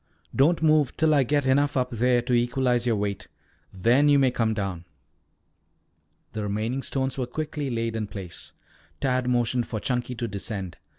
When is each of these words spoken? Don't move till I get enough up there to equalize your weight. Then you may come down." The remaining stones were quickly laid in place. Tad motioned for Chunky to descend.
Don't 0.35 0.63
move 0.63 0.97
till 0.97 1.13
I 1.13 1.21
get 1.21 1.45
enough 1.45 1.77
up 1.77 1.91
there 1.91 2.23
to 2.23 2.33
equalize 2.33 2.87
your 2.87 2.95
weight. 2.95 3.27
Then 3.71 4.09
you 4.09 4.17
may 4.17 4.31
come 4.31 4.55
down." 4.55 4.85
The 6.33 6.41
remaining 6.41 6.81
stones 6.81 7.19
were 7.19 7.27
quickly 7.27 7.69
laid 7.69 7.95
in 7.95 8.07
place. 8.07 8.53
Tad 8.99 9.29
motioned 9.29 9.67
for 9.67 9.79
Chunky 9.79 10.15
to 10.15 10.27
descend. 10.27 10.77